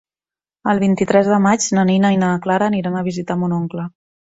[0.71, 3.89] El vint-i-tres de maig na Nina i na Clara aniran a visitar mon oncle.